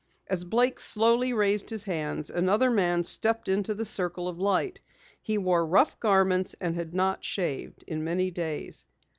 [0.25, 4.81] As Blake slowly raised his hands, another man stepped into the circle of light.
[5.21, 8.85] He wore rough garments and had not shaved in many days.